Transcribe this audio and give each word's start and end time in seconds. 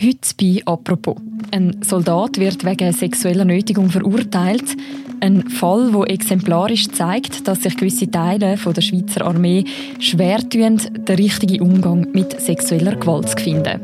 Heute 0.00 0.34
bei 0.40 0.62
«Apropos». 0.64 1.16
Ein 1.50 1.82
Soldat 1.82 2.38
wird 2.38 2.64
wegen 2.64 2.92
sexueller 2.92 3.44
Nötigung 3.44 3.90
verurteilt. 3.90 4.76
Ein 5.20 5.48
Fall, 5.50 5.90
der 5.90 6.10
exemplarisch 6.14 6.88
zeigt, 6.90 7.48
dass 7.48 7.62
sich 7.62 7.76
gewisse 7.76 8.08
Teile 8.08 8.56
der 8.56 8.80
Schweizer 8.80 9.26
Armee 9.26 9.64
schwer 9.98 10.38
tun, 10.48 10.80
den 10.92 11.16
richtigen 11.16 11.60
Umgang 11.62 12.06
mit 12.12 12.40
sexueller 12.40 12.94
Gewalt 12.94 13.30
zu 13.30 13.38
finden. 13.38 13.80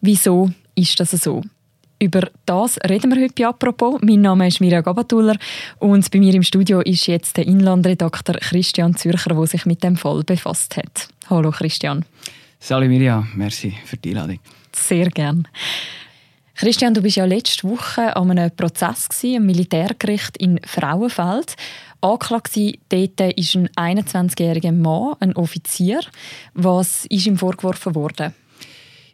Wieso 0.00 0.50
ist 0.76 1.00
das 1.00 1.10
so? 1.10 1.42
Über 1.98 2.28
das 2.46 2.78
reden 2.88 3.12
wir 3.12 3.22
heute 3.22 3.34
bei 3.36 3.48
«Apropos». 3.48 4.00
Mein 4.02 4.20
Name 4.20 4.46
ist 4.46 4.60
Mirja 4.60 4.82
Gabatuller 4.82 5.36
und 5.80 6.08
bei 6.12 6.20
mir 6.20 6.34
im 6.34 6.44
Studio 6.44 6.80
ist 6.80 7.08
jetzt 7.08 7.36
der 7.36 7.48
Inlandredakteur 7.48 8.36
Christian 8.36 8.94
Zürcher, 8.94 9.34
der 9.34 9.46
sich 9.48 9.66
mit 9.66 9.82
dem 9.82 9.96
Fall 9.96 10.22
befasst 10.22 10.76
hat. 10.76 11.08
Hallo 11.28 11.50
Christian. 11.50 12.04
Salut 12.66 12.88
Mirja, 12.88 13.26
merci 13.34 13.74
für 13.84 13.98
die 13.98 14.08
Einladung. 14.12 14.38
Sehr 14.72 15.10
gern. 15.10 15.46
Christian, 16.54 16.94
du 16.94 17.02
bist 17.02 17.16
ja 17.16 17.26
letzte 17.26 17.68
Woche 17.68 18.16
an 18.16 18.30
einem 18.30 18.50
Prozess 18.56 19.06
im 19.22 19.44
Militärgericht 19.44 20.38
in 20.38 20.58
Frauenfeld. 20.64 21.56
Angeklagt 22.00 22.56
dort 22.88 23.20
ist 23.36 23.54
ein 23.54 23.68
21-jähriger 23.68 24.72
Mann, 24.72 25.14
ein 25.20 25.36
Offizier. 25.36 26.00
Was 26.54 27.04
ist 27.10 27.26
ihm 27.26 27.36
vorgeworfen 27.36 27.94
worden? 27.94 28.32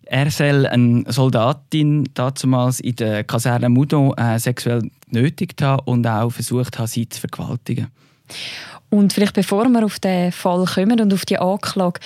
Er 0.05 0.31
soll 0.31 0.67
eine 0.67 1.03
Soldatin 1.09 2.09
damals 2.15 2.79
in 2.79 2.95
der 2.95 3.25
Kaserne 3.25 3.69
Moudon 3.69 4.17
äh, 4.17 4.39
sexuell 4.39 4.89
genötigt 5.11 5.61
haben 5.61 5.83
und 5.87 6.07
auch 6.07 6.31
versucht 6.31 6.79
haben, 6.79 6.87
sie 6.87 7.09
zu 7.09 7.19
vergewaltigen. 7.19 7.89
Und 8.91 9.13
vielleicht 9.13 9.35
bevor 9.35 9.69
wir 9.69 9.85
auf 9.85 9.99
den 9.99 10.31
Fall 10.31 10.65
kommen 10.67 11.01
und 11.01 11.13
auf 11.13 11.25
die 11.25 11.39
Anklage, 11.39 11.99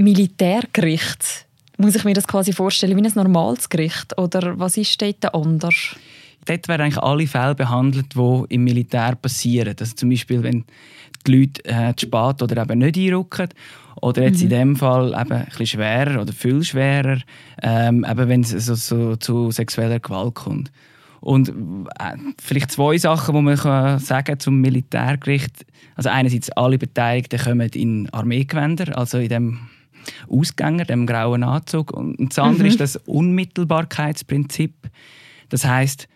Militärgericht. 0.00 1.46
Muss 1.76 1.94
ich 1.94 2.04
mir 2.04 2.14
das 2.14 2.26
quasi 2.26 2.52
vorstellen 2.52 2.96
wie 2.96 3.06
ein 3.06 3.12
normales 3.14 3.68
Gericht? 3.68 4.16
Oder 4.18 4.58
was 4.58 4.76
ist 4.76 5.00
dort 5.00 5.34
anders? 5.34 5.96
Dort 6.46 6.68
werden 6.68 6.82
eigentlich 6.82 7.02
alle 7.02 7.26
Fälle 7.26 7.54
behandelt, 7.54 8.14
die 8.14 8.44
im 8.48 8.64
Militär 8.64 9.14
passieren. 9.14 9.76
Also 9.78 9.94
zum 9.94 10.10
Beispiel, 10.10 10.42
wenn 10.42 10.64
die 11.26 11.36
Leute 11.36 11.64
äh, 11.64 11.94
zu 11.96 12.06
spät 12.06 12.42
oder 12.42 12.62
eben 12.62 12.78
nicht 12.78 12.96
einrücken. 12.96 13.48
Oder 14.00 14.22
jetzt 14.22 14.38
mhm. 14.38 14.44
in 14.44 14.48
dem 14.48 14.76
Fall 14.76 15.08
eben 15.08 15.32
ein 15.32 15.44
bisschen 15.44 15.66
schwerer 15.66 16.22
oder 16.22 16.32
viel 16.32 16.62
schwerer, 16.64 17.18
ähm, 17.62 18.06
eben 18.08 18.28
wenn 18.28 18.40
es 18.40 18.50
so, 18.50 18.74
so, 18.74 19.16
zu 19.16 19.50
sexueller 19.50 20.00
Gewalt 20.00 20.34
kommt. 20.34 20.72
Und 21.20 21.50
äh, 21.50 22.16
vielleicht 22.42 22.72
zwei 22.72 22.96
Sachen, 22.96 23.34
die 23.34 23.42
man 23.42 23.56
kann 23.56 23.98
sagen 23.98 24.40
zum 24.40 24.62
Militärgericht. 24.62 25.66
Also 25.94 26.08
einerseits 26.08 26.50
alle 26.52 26.78
Beteiligten 26.78 27.38
kommen 27.38 27.68
in 27.74 28.08
Armeegewänder, 28.10 28.96
also 28.96 29.18
in 29.18 29.28
dem 29.28 29.58
Ausgänger, 30.28 30.84
dem 30.84 31.06
grauen 31.06 31.42
Anzug. 31.42 31.92
Und 31.92 32.16
das 32.30 32.38
andere 32.38 32.64
mhm. 32.64 32.68
ist 32.68 32.80
das 32.80 32.96
Unmittelbarkeitsprinzip. 32.96 34.74
Das 35.48 35.64
heißt, 35.64 36.08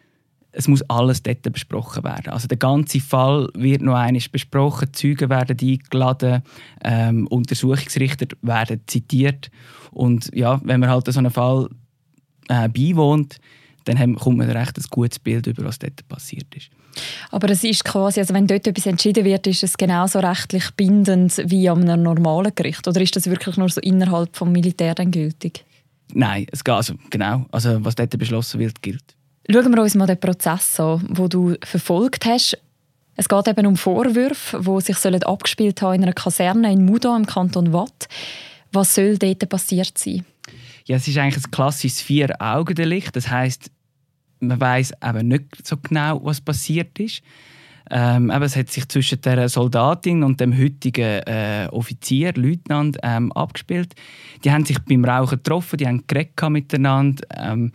es 0.54 0.68
muss 0.68 0.82
alles 0.82 1.22
dort 1.22 1.42
besprochen 1.52 2.04
werden. 2.04 2.32
Also 2.32 2.46
der 2.46 2.56
ganze 2.56 3.00
Fall 3.00 3.48
wird 3.54 3.82
noch 3.82 3.96
einmal 3.96 4.22
besprochen, 4.30 4.92
Zeugen 4.92 5.28
werden 5.28 5.56
eingeladen, 5.60 6.42
ähm, 6.84 7.26
Untersuchungsrichter 7.26 8.26
werden 8.42 8.80
zitiert 8.86 9.50
und 9.90 10.30
ja, 10.34 10.60
wenn 10.64 10.80
man 10.80 10.90
halt 10.90 11.12
so 11.12 11.18
einen 11.18 11.30
Fall 11.30 11.68
äh, 12.48 12.68
beiwohnt, 12.68 13.38
dann 13.84 14.16
kommt 14.16 14.38
man 14.38 14.50
recht 14.50 14.78
ein 14.78 14.84
gutes 14.90 15.18
Bild 15.18 15.46
über 15.46 15.64
was 15.64 15.78
dort 15.78 16.06
passiert 16.08 16.46
ist. 16.54 16.70
Aber 17.30 17.50
es 17.50 17.64
ist 17.64 17.84
quasi, 17.84 18.20
also 18.20 18.34
wenn 18.34 18.46
dort 18.46 18.66
etwas 18.66 18.86
entschieden 18.86 19.24
wird, 19.24 19.46
ist 19.46 19.62
es 19.62 19.76
genauso 19.76 20.20
rechtlich 20.20 20.70
bindend 20.76 21.42
wie 21.46 21.68
an 21.68 21.88
einem 21.88 22.02
normalen 22.02 22.54
Gericht? 22.54 22.86
Oder 22.86 23.00
ist 23.00 23.16
das 23.16 23.26
wirklich 23.26 23.56
nur 23.56 23.68
so 23.68 23.80
innerhalb 23.80 24.32
des 24.32 24.48
Militär 24.48 24.94
dann 24.94 25.10
gültig? 25.10 25.64
Nein, 26.12 26.46
es 26.52 26.62
geht 26.62 26.74
also 26.74 26.94
genau. 27.10 27.46
Also 27.50 27.84
was 27.84 27.94
dort 27.94 28.16
beschlossen 28.18 28.60
wird, 28.60 28.82
gilt. 28.82 29.02
Schauen 29.50 29.74
wir 29.74 29.82
uns 29.82 29.94
mal 29.94 30.06
den 30.06 30.20
Prozess 30.20 30.78
an, 30.80 31.06
den 31.10 31.28
du 31.28 31.54
verfolgt 31.62 32.24
hast. 32.24 32.58
Es 33.16 33.28
geht 33.28 33.48
eben 33.48 33.66
um 33.66 33.76
Vorwürfe, 33.76 34.60
die 34.60 34.80
sich 34.80 35.26
abgespielt 35.26 35.82
haben 35.82 35.94
in 35.94 36.02
einer 36.04 36.12
Kaserne 36.12 36.72
in 36.72 36.84
Muda 36.84 37.16
im 37.16 37.26
Kanton 37.26 37.72
Watt. 37.72 38.08
Was 38.72 38.94
soll 38.94 39.18
dort 39.18 39.48
passiert 39.48 39.96
sein? 39.96 40.24
Ja, 40.86 40.96
es 40.96 41.06
ist 41.06 41.16
eigentlich 41.16 41.44
ein 41.44 41.50
klassisches 41.50 42.00
Vier-Augen-Delikt. 42.00 43.14
Das 43.16 43.30
heißt, 43.30 43.70
man 44.40 44.60
weiß 44.60 44.92
eben 45.02 45.28
nicht 45.28 45.66
so 45.66 45.76
genau, 45.76 46.24
was 46.24 46.40
passiert 46.40 46.98
ist. 46.98 47.22
Ähm, 47.90 48.30
eben, 48.30 48.42
es 48.42 48.56
hat 48.56 48.70
sich 48.70 48.88
zwischen 48.88 49.20
der 49.20 49.48
Soldatin 49.48 50.22
und 50.22 50.40
dem 50.40 50.56
heutigen 50.56 51.20
äh, 51.26 51.68
Offizier, 51.70 52.32
Leutnant, 52.34 52.96
ähm, 53.02 53.30
abgespielt. 53.32 53.94
Die 54.42 54.50
haben 54.50 54.64
sich 54.64 54.78
beim 54.78 55.04
Rauchen 55.04 55.36
getroffen, 55.36 55.76
die 55.76 55.86
haben 55.86 56.04
geredet 56.06 56.48
miteinander. 56.48 57.26
Ähm, 57.36 57.72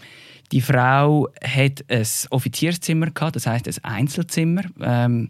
die 0.51 0.61
Frau 0.61 1.29
hat 1.43 1.85
ein 1.89 2.07
Offizierszimmer 2.31 3.11
gehabt, 3.11 3.35
das 3.35 3.45
heißt 3.45 3.67
ein 3.67 3.83
Einzelzimmer. 3.83 4.63
Ähm, 4.81 5.29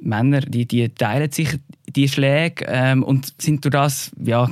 Männer, 0.00 0.40
die, 0.40 0.66
die 0.66 0.88
teilen 0.88 1.30
sich 1.30 1.58
die 1.86 2.08
Schläge 2.08 2.64
ähm, 2.68 3.02
und 3.02 3.34
sind 3.40 3.64
durch 3.64 3.72
das 3.72 4.10
ja, 4.18 4.50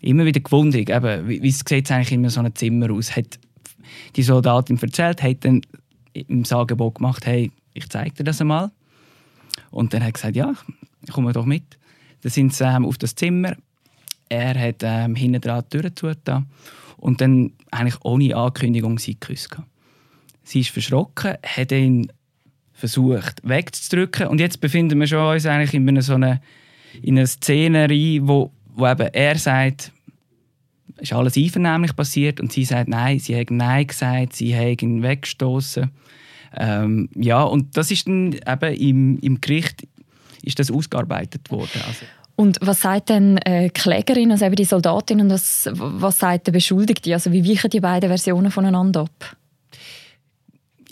immer 0.00 0.24
wieder 0.24 0.40
gewundert. 0.40 0.88
Eben, 0.88 1.28
wie, 1.28 1.42
wie 1.42 1.50
sieht 1.50 1.90
eigentlich 1.90 2.12
immer 2.12 2.30
so 2.30 2.40
ein 2.40 2.54
Zimmer 2.54 2.92
aus? 2.92 3.16
Hat 3.16 3.38
die 4.16 4.22
Soldatin 4.22 4.78
erzählt, 4.80 5.22
hat 5.22 5.44
dann 5.44 5.62
im 6.12 6.44
Angebot 6.48 6.96
gemacht, 6.96 7.26
hey, 7.26 7.50
ich 7.74 7.88
zeige 7.88 8.16
dir 8.16 8.24
das 8.24 8.40
einmal. 8.40 8.70
Und 9.70 9.94
dann 9.94 10.02
hat 10.02 10.10
er 10.10 10.12
gesagt, 10.12 10.36
ja, 10.36 10.52
komm 11.10 11.32
doch 11.32 11.46
mit. 11.46 11.78
Dann 12.22 12.30
sind 12.30 12.54
sie 12.54 12.64
ähm, 12.64 12.84
auf 12.84 12.98
das 12.98 13.14
Zimmer. 13.14 13.56
Er 14.28 14.58
hat 14.58 14.82
ähm, 14.82 15.14
hinten 15.14 15.40
dran 15.40 15.64
die 15.70 15.78
Tür 15.78 15.94
zugetan 15.94 16.46
und 16.96 17.20
dann 17.20 17.52
eigentlich 17.70 18.00
ohne 18.04 18.36
Ankündigung 18.36 18.98
sie 18.98 19.18
geküsst. 19.18 19.56
Sie 20.44 20.60
ist 20.60 20.70
verschrocken, 20.70 21.36
hat 21.42 21.72
ihn 21.72 22.10
versucht 22.72 23.40
wegzudrücken 23.42 24.28
und 24.28 24.40
jetzt 24.40 24.60
befinden 24.60 25.00
wir 25.00 25.20
uns 25.20 25.46
eigentlich 25.46 25.74
in 25.74 25.88
einer, 25.88 26.02
so 26.02 26.14
einer, 26.14 26.40
in 27.02 27.18
einer 27.18 27.26
Szenerie, 27.26 28.20
wo, 28.22 28.52
wo 28.74 28.86
eben 28.86 29.08
er 29.12 29.38
sagt, 29.38 29.92
ist 31.02 31.12
alles 31.12 31.36
einvernehmlich 31.36 31.96
passiert 31.96 32.40
und 32.40 32.52
sie 32.52 32.64
sagt 32.64 32.88
nein, 32.88 33.18
sie 33.18 33.38
hat 33.38 33.50
nein 33.50 33.86
gesagt, 33.86 34.34
sie 34.34 34.56
hat 34.56 34.82
ihn 34.82 35.02
weggestoßen. 35.02 35.90
Ähm, 36.56 37.08
ja, 37.14 37.42
und 37.42 37.76
das 37.76 37.90
ist 37.90 38.06
dann 38.06 38.32
eben 38.34 38.74
im, 38.74 39.18
im 39.18 39.40
Gericht 39.40 39.86
ist 40.42 40.58
das 40.58 40.70
ausgearbeitet 40.70 41.50
worden. 41.50 41.80
Also. 41.86 42.04
Und 42.36 42.58
was 42.60 42.80
sagt 42.80 43.10
denn 43.10 43.38
äh, 43.38 43.64
die 43.64 43.70
Klägerin, 43.70 44.32
also 44.32 44.44
eben 44.44 44.56
die 44.56 44.64
Soldatin, 44.64 45.20
und 45.20 45.30
was, 45.30 45.68
was 45.72 46.18
sagt 46.18 46.48
der 46.48 46.52
Beschuldigte? 46.52 47.12
Also 47.12 47.32
wie 47.32 47.48
weichen 47.48 47.70
die 47.70 47.80
beiden 47.80 48.08
Versionen 48.08 48.50
voneinander 48.50 49.02
ab? 49.02 49.36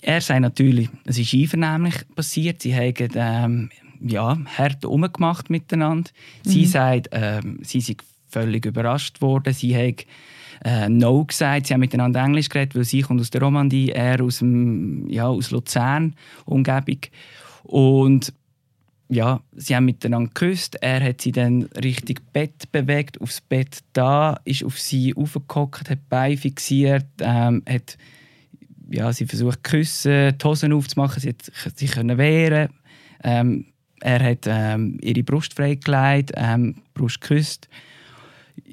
Er 0.03 0.21
sagt 0.21 0.41
natürlich, 0.41 0.89
es 1.05 1.19
ist 1.19 1.35
einvernehmlich 1.35 1.95
passiert. 2.15 2.63
Sie 2.63 2.75
haben 2.75 2.95
ähm, 3.15 3.71
ja, 4.01 4.39
hart 4.57 4.85
umgemacht 4.85 5.51
miteinander. 5.51 6.11
Sie 6.45 6.63
mhm. 6.63 6.67
sagt, 6.67 7.09
ähm, 7.13 7.59
sie 7.63 7.81
sind 7.81 8.03
völlig 8.31 8.67
überrascht 8.67 9.21
worden. 9.21 9.53
Sie 9.53 9.77
haben 9.77 9.97
äh, 10.65 10.89
No 10.89 11.25
gesagt, 11.25 11.67
sie 11.67 11.75
haben 11.75 11.81
miteinander 11.81 12.23
Englisch 12.23 12.49
geredet, 12.49 12.75
weil 12.75 12.85
sie 12.85 13.03
kommt 13.03 13.21
aus 13.21 13.31
der 13.31 13.43
Romandie, 13.43 13.91
er 13.91 14.23
aus, 14.23 14.39
dem, 14.39 15.09
ja, 15.09 15.27
aus 15.27 15.51
Luzern, 15.51 16.15
Umgebung. 16.45 17.01
Und 17.65 18.33
ja, 19.09 19.41
sie 19.57 19.75
haben 19.75 19.87
miteinander 19.87 20.29
geküsst. 20.29 20.77
Er 20.81 21.03
hat 21.03 21.21
sie 21.21 21.33
dann 21.33 21.65
Richtung 21.83 22.17
Bett 22.33 22.71
bewegt, 22.71 23.21
aufs 23.21 23.41
Bett 23.41 23.81
da, 23.93 24.41
ist 24.45 24.65
auf 24.65 24.79
sie 24.79 25.15
aufgehockt, 25.15 25.91
hat 25.91 26.09
Beine 26.09 26.37
fixiert, 26.37 27.07
ähm, 27.21 27.63
hat 27.69 27.99
ja, 28.91 29.13
sie 29.13 29.27
versucht 29.27 29.63
küssen, 29.65 30.37
die 30.37 30.45
Hosen 30.45 30.73
aufzumachen, 30.73 31.21
sie 31.21 31.31
hat 31.31 31.79
sich 31.79 31.93
können 31.93 32.19
wehren. 32.19 32.71
Ähm, 33.23 33.67
er 34.01 34.23
hat 34.31 34.47
ähm, 34.47 34.99
ihre 35.03 35.23
Brust 35.23 35.55
freigelegt, 35.55 36.33
ähm, 36.35 36.77
Brust 36.95 37.21
geküsst. 37.21 37.69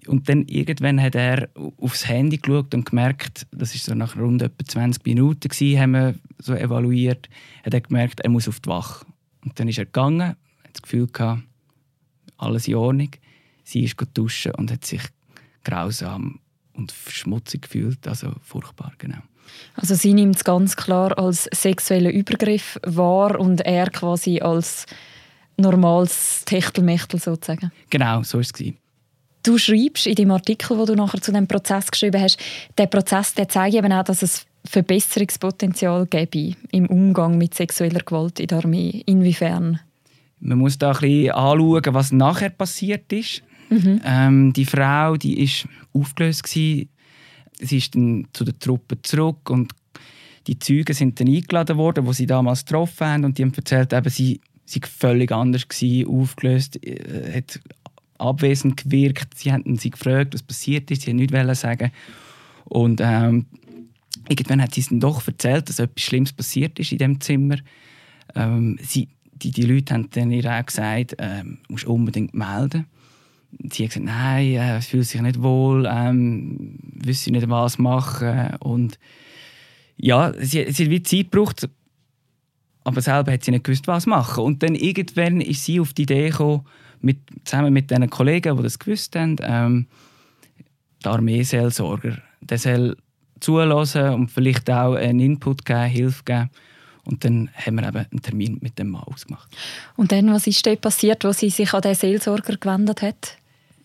Und 0.08 0.30
dann 0.30 0.46
irgendwann 0.46 1.02
hat 1.02 1.16
er 1.16 1.50
aufs 1.80 2.08
Handy 2.08 2.38
geschaut 2.38 2.74
und 2.74 2.86
gemerkt, 2.86 3.48
das 3.52 3.76
ist 3.76 3.86
so 3.86 3.94
nach 3.94 4.16
rund 4.16 4.42
etwa 4.42 4.66
20 4.66 5.06
Minuten 5.06 5.48
gewesen, 5.50 5.80
haben 5.80 5.92
wir 5.92 6.16
so 6.40 6.54
evaluiert, 6.54 7.30
hat 7.64 7.74
er 7.74 7.82
gemerkt, 7.82 8.22
er 8.22 8.30
muss 8.30 8.48
auf 8.48 8.60
die 8.60 8.70
Wache. 8.70 9.06
Und 9.44 9.60
dann 9.60 9.68
ist 9.68 9.78
er 9.78 9.86
gegangen, 9.86 10.30
hat 10.30 10.74
das 10.74 10.82
Gefühl 10.82 11.08
gehabt, 11.08 11.44
alles 12.38 12.68
in 12.68 12.76
Ordnung. 12.76 13.10
Sie 13.64 13.84
ist 13.84 13.96
duschen 14.14 14.54
und 14.56 14.72
hat 14.72 14.86
sich 14.86 15.02
grausam 15.64 16.40
und 16.74 16.94
schmutzig 17.10 17.64
gefühlt, 17.64 18.08
also 18.08 18.32
furchtbar, 18.42 18.94
genau. 18.98 19.18
Also 19.76 19.96
sie 19.96 20.14
nimmt 20.14 20.36
es 20.36 20.44
ganz 20.44 20.76
klar 20.76 21.18
als 21.18 21.50
sexuellen 21.54 22.12
Übergriff 22.12 22.80
wahr 22.86 23.40
und 23.40 23.62
er 23.62 23.90
quasi 23.90 24.40
als 24.40 24.86
normales 25.58 26.44
Techtelmechtel 26.46 27.20
sozusagen. 27.20 27.72
Genau, 27.90 28.24
so 28.24 28.38
war 28.38 28.42
es. 28.42 28.54
Du 29.48 29.58
schreibst 29.58 30.08
in 30.08 30.16
dem 30.16 30.32
Artikel, 30.32 30.78
wo 30.78 30.84
du 30.84 30.94
nachher 30.94 31.22
zu 31.22 31.32
dem 31.32 31.48
Prozess 31.48 31.90
geschrieben 31.90 32.22
hast, 32.22 32.38
der 32.78 32.88
Prozess 32.88 33.34
der 33.34 33.48
zeigt 33.48 33.76
eben 33.76 33.94
auch, 33.94 34.04
dass 34.04 34.22
es 34.22 34.46
Verbesserungspotenzial 34.66 36.06
gäbe 36.06 36.58
im 36.72 36.88
Umgang 36.88 37.38
mit 37.38 37.56
sexueller 37.56 38.02
Gewalt 38.02 38.42
in 38.42 38.48
der 38.48 38.58
Armee. 38.58 39.04
Inwiefern? 39.06 39.80
Man 40.42 40.58
muss 40.58 40.78
da 40.78 40.92
ein 40.92 41.00
bisschen 41.00 41.32
anschauen, 41.32 41.94
was 41.94 42.12
nachher 42.12 42.50
passiert 42.50 43.14
ist. 43.14 43.42
Mhm. 43.70 44.02
Ähm, 44.04 44.52
die 44.52 44.66
Frau, 44.66 45.16
die 45.16 45.42
ist 45.42 45.66
aufgelöst 45.94 46.44
gewesen. 46.44 46.90
Sie 47.58 47.78
ist 47.78 47.96
dann 47.96 48.28
zu 48.34 48.44
der 48.44 48.60
Truppe 48.60 49.02
zurück 49.02 49.50
und 49.50 49.72
die 50.48 50.60
Zeugen 50.60 50.94
sind 50.94 51.22
dann 51.22 51.30
eingeladen 51.30 51.78
worden, 51.78 52.06
wo 52.06 52.12
sie 52.12 52.26
damals 52.26 52.66
getroffen 52.66 53.08
haben 53.08 53.24
und 53.24 53.38
die 53.38 53.44
haben 53.44 53.54
erzählt, 53.56 53.94
eben, 53.94 54.10
sie 54.10 54.42
sie 54.66 54.82
völlig 54.86 55.32
anders 55.32 55.68
gewesen, 55.68 56.10
aufgelöst, 56.10 56.86
äh, 56.86 57.38
hat 57.38 57.62
abwesend 58.20 58.78
gewirkt. 58.78 59.38
Sie 59.38 59.52
haben 59.52 59.78
sie 59.78 59.90
gefragt, 59.90 60.34
was 60.34 60.44
passiert 60.44 60.90
ist. 60.92 61.04
Sie 61.04 61.12
wollten 61.14 61.46
nichts 61.46 61.62
sagen. 61.62 61.92
Und 62.66 63.02
ähm, 63.02 63.46
irgendwann 64.30 64.62
hat 64.62 64.74
sie 64.74 64.82
es 64.82 64.90
dann 64.90 65.00
doch 65.00 65.26
erzählt, 65.28 65.70
dass 65.70 65.80
etwas 65.80 66.04
Schlimmes 66.04 66.34
passiert 66.34 66.80
ist 66.80 66.92
in 66.92 66.98
dem 66.98 67.22
Zimmer. 67.22 67.58
Ähm, 68.36 68.78
sie, 68.82 69.10
die, 69.34 69.52
die 69.52 69.64
Leute 69.64 69.94
haben 69.94 70.10
dann 70.12 70.32
ihr 70.32 70.46
auch 70.46 70.66
gesagt, 70.66 71.16
ähm, 71.20 71.60
musst 71.70 71.86
unbedingt 71.86 72.34
melden. 72.34 72.86
Sie 73.72 73.84
hat 73.84 73.92
gesagt, 73.92 74.06
nein, 74.06 74.56
äh, 74.56 74.82
fühlt 74.82 75.08
sich 75.08 75.22
nicht 75.22 75.42
wohl, 75.42 75.88
ähm, 75.90 76.78
wüsste 76.82 77.32
nicht, 77.32 77.50
was 77.50 77.78
machen. 77.78 78.56
Und 78.60 79.00
ja, 79.96 80.34
sie, 80.38 80.72
sie 80.72 80.86
hat 80.86 80.92
wie 80.92 81.04
Zeit 81.04 81.32
gebraucht, 81.32 81.70
aber 82.84 83.02
selber 83.02 83.32
hat 83.32 83.44
sie 83.44 83.52
nicht 83.52 83.64
gewusst, 83.64 83.88
was 83.88 84.06
machen. 84.06 84.44
Und 84.44 84.64
dann 84.64 84.76
irgendwann 84.76 85.42
ist 85.42 85.64
sie 85.66 85.80
auf 85.80 85.94
die 85.94 86.04
Idee 86.04 86.30
gekommen, 86.30 86.66
mit, 87.02 87.20
zusammen 87.44 87.74
mit 87.74 87.92
den 87.92 88.10
Kollegen, 88.10 88.58
die 88.58 88.64
das 88.64 88.80
gewusst 88.80 89.16
haben, 89.16 89.38
ähm, 89.42 89.88
der 91.04 91.12
Armeeseelsorger, 91.12 92.18
der 92.42 92.58
soll 92.58 92.98
zulassen 93.40 94.10
und 94.14 94.32
vielleicht 94.32 94.70
auch 94.70 94.96
einen 94.96 95.20
Input 95.20 95.66
geben, 95.66 95.86
Hilfe 95.86 96.24
geben. 96.24 96.50
Und 97.06 97.24
dann 97.24 97.50
haben 97.54 97.76
wir 97.76 97.88
eben 97.88 97.98
einen 97.98 98.22
Termin 98.22 98.58
mit 98.62 98.78
dem 98.80 98.90
Mann 98.90 99.04
ausgemacht. 99.04 99.48
Und 99.96 100.12
dann, 100.12 100.32
was 100.32 100.46
ist 100.48 100.66
dort 100.66 100.82
passiert, 100.82 101.24
wo 101.24 101.32
sie 101.32 101.50
sich 101.50 101.74
an 101.74 101.82
den 101.82 101.96
Seelsorger 101.96 102.58
gewendet 102.58 103.02
hat? 103.02 103.38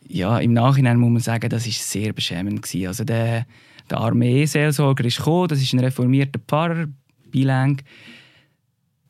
Ja, 0.08 0.38
im 0.38 0.54
Nachhinein 0.54 0.98
muss 0.98 1.10
man 1.10 1.20
sagen, 1.20 1.48
das 1.48 1.64
war 1.64 1.72
sehr 1.72 2.12
beschämend. 2.12 2.62
Gewesen. 2.62 2.88
Also 2.88 3.04
der, 3.04 3.46
der 3.88 3.98
Armeeseelsorger 3.98 5.04
ist 5.04 5.18
gekommen, 5.18 5.48
das 5.48 5.62
ist 5.62 5.72
ein 5.72 5.80
reformierter 5.80 6.40
Pfarrer, 6.40 6.86
Bilang 7.30 7.80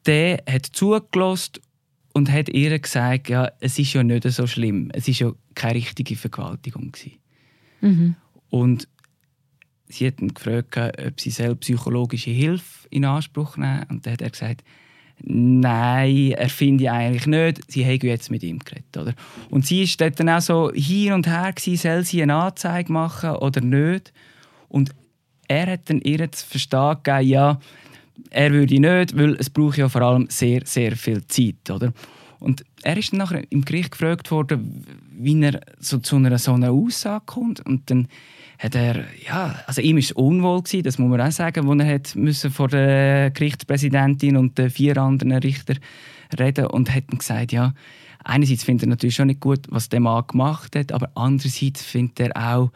der 0.07 0.43
hat 0.49 0.67
zugelassen 0.67 1.61
und 2.13 2.31
hat 2.31 2.49
ihr 2.49 2.79
gesagt, 2.79 3.29
ja, 3.29 3.51
es 3.61 3.79
ist 3.79 3.93
ja 3.93 4.03
nicht 4.03 4.25
so 4.31 4.47
schlimm. 4.47 4.91
Es 4.93 5.09
ist 5.09 5.21
ja 5.21 5.33
keine 5.55 5.77
richtige 5.77 6.17
Vergewaltigung. 6.17 6.93
Mhm. 7.81 8.17
Und 8.51 8.89
sie 9.89 10.07
hat 10.07 10.21
ihn 10.21 10.35
gefragt, 10.35 10.77
ob 10.77 11.21
sie 11.21 11.31
selbst 11.31 11.61
psychologische 11.61 12.31
Hilfe 12.31 12.87
in 12.91 13.05
Anspruch 13.05 13.57
nehmen. 13.57 13.87
Und 13.89 14.07
dann 14.07 14.15
hat 14.15 14.23
er 14.23 14.31
gesagt, 14.31 14.63
nein, 15.23 16.33
er 16.33 16.49
finde 16.49 16.85
ich 16.85 16.91
eigentlich 16.91 17.27
nicht. 17.27 17.71
Sie 17.71 17.85
haben 17.85 18.07
jetzt 18.07 18.31
mit 18.31 18.43
ihm 18.43 18.59
geredet. 18.59 18.97
Oder? 18.97 19.15
Und 19.51 19.67
sie 19.67 19.87
war 19.99 20.11
dann 20.11 20.29
auch 20.29 20.41
so 20.41 20.71
hin 20.73 21.13
und 21.13 21.27
her, 21.27 21.53
gewesen, 21.53 21.77
soll 21.77 22.05
sie 22.05 22.23
eine 22.23 22.35
Anzeige 22.35 22.93
machen 22.93 23.31
oder 23.37 23.61
nicht. 23.61 24.13
Und 24.69 24.91
er 25.49 25.73
hat 25.73 25.89
dann 25.91 26.01
ihr 26.01 26.31
zu 26.33 26.47
verstehen 26.47 26.97
gegeben, 27.03 27.29
ja, 27.29 27.61
er 28.31 28.53
würde 28.53 28.81
nicht, 28.81 29.17
weil 29.17 29.35
es 29.37 29.51
braucht 29.51 29.79
ja 29.79 29.89
vor 29.89 30.03
allem 30.03 30.27
sehr, 30.29 30.63
sehr 30.65 30.97
viel 30.97 31.27
Zeit, 31.27 31.71
oder? 31.71 31.93
Und 32.39 32.65
er 32.83 32.97
ist 32.97 33.13
dann 33.13 33.19
nachher 33.19 33.45
im 33.51 33.65
Gericht 33.65 33.93
gefragt 33.93 34.31
worden, 34.31 34.85
wie 35.13 35.41
er 35.43 35.61
so 35.79 35.99
zu 35.99 36.17
einer 36.17 36.37
so 36.39 36.55
einer 36.55 36.73
Aussage 36.73 37.23
kommt. 37.27 37.65
Und 37.65 37.89
dann 37.89 38.09
hat 38.59 38.75
er, 38.75 39.05
ja, 39.25 39.61
also 39.67 39.81
ihm 39.81 39.99
ist 39.99 40.13
unwohl 40.13 40.63
gewesen, 40.63 40.83
das 40.83 40.99
muss 40.99 41.11
man 41.11 41.21
auch 41.21 41.31
sagen, 41.31 41.67
wo 41.67 41.75
er 41.75 41.87
hat 41.87 42.17
müssen 42.17 42.51
vor 42.51 42.69
der 42.69 43.31
Gerichtspräsidentin 43.31 44.37
und 44.37 44.59
den 44.59 44.71
vier 44.71 44.97
anderen 44.97 45.33
Richter 45.33 45.75
reden 46.39 46.67
und 46.67 46.93
hat 46.93 47.05
dann 47.11 47.19
gesagt, 47.19 47.53
ja, 47.53 47.75
einerseits 48.25 48.65
findet 48.65 48.87
er 48.87 48.91
natürlich 48.91 49.15
schon 49.15 49.29
nicht 49.29 49.41
gut, 49.41 49.67
was 49.69 49.89
der 49.89 50.01
Mann 50.01 50.25
gemacht 50.27 50.75
hat, 50.77 50.93
aber 50.93 51.11
andererseits 51.15 51.85
findet 51.85 52.21
er 52.21 52.37
auch 52.37 52.71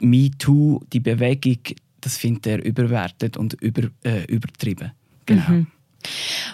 MeToo, 0.00 0.80
die 0.92 1.00
Bewegung, 1.00 1.58
das 2.08 2.16
findet 2.16 2.46
er 2.46 2.64
überwertet 2.64 3.36
und 3.36 3.54
über, 3.60 3.88
äh, 4.02 4.24
übertrieben. 4.24 4.92
Genau. 5.26 5.48
Mhm. 5.48 5.66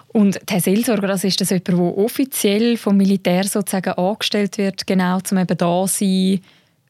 Und 0.09 0.41
der 0.51 0.61
Seelsorger, 0.61 1.07
das 1.07 1.23
ist 1.23 1.41
das 1.41 1.51
jemand, 1.51 1.69
der 1.69 1.79
offiziell 1.79 2.77
vom 2.77 2.97
Militär 2.97 3.45
sozusagen 3.45 3.93
angestellt 3.93 4.59
wird, 4.59 4.87
genau 4.87 5.21
zum 5.21 5.39
eben 5.39 5.57
da 5.57 5.87
sein 5.87 6.41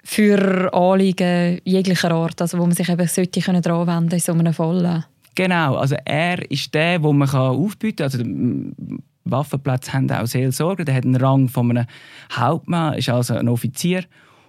für 0.03 0.73
Anliegen 0.73 1.61
jeglicher 1.65 2.11
Art, 2.11 2.41
also 2.41 2.59
wo 2.59 2.63
man 2.63 2.75
sich 2.75 2.89
eben 2.89 3.07
sollte 3.07 3.41
können 3.41 3.63
dran 3.63 3.87
wenden 3.87 4.15
in 4.15 4.21
so 4.21 4.33
einem 4.33 4.55
Fall. 4.55 5.05
Genau, 5.35 5.77
also 5.77 5.97
er 6.05 6.51
ist 6.51 6.73
der, 6.73 7.03
wo 7.03 7.13
man 7.13 7.29
aufbieten 7.29 7.97
kann. 7.97 8.05
Also 8.05 8.99
Waffenplätze 9.25 9.93
haben 9.93 10.11
auch 10.11 10.27
Seelsorger, 10.27 10.85
der 10.85 10.95
hat 10.95 11.05
einen 11.05 11.17
Rang 11.17 11.49
von 11.49 11.71
einem 11.71 11.87
Hauptmann, 12.33 12.95
ist 12.95 13.09
also 13.09 13.35
ein 13.35 13.49
Offizier 13.49 14.05